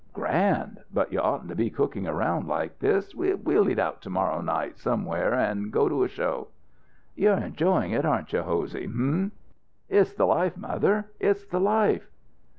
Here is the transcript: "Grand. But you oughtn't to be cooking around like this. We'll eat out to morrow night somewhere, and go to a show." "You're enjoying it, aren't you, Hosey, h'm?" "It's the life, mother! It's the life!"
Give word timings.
"Grand. 0.13 0.79
But 0.91 1.13
you 1.13 1.19
oughtn't 1.19 1.49
to 1.49 1.55
be 1.55 1.69
cooking 1.69 2.07
around 2.07 2.47
like 2.47 2.79
this. 2.79 3.13
We'll 3.13 3.69
eat 3.69 3.77
out 3.77 4.01
to 4.01 4.09
morrow 4.09 4.41
night 4.41 4.79
somewhere, 4.79 5.35
and 5.35 5.71
go 5.71 5.87
to 5.87 6.01
a 6.03 6.07
show." 6.07 6.47
"You're 7.13 7.37
enjoying 7.37 7.91
it, 7.91 8.03
aren't 8.03 8.33
you, 8.33 8.41
Hosey, 8.41 8.85
h'm?" 8.85 9.31
"It's 9.89 10.13
the 10.15 10.25
life, 10.25 10.57
mother! 10.57 11.11
It's 11.19 11.45
the 11.45 11.59
life!" 11.59 12.09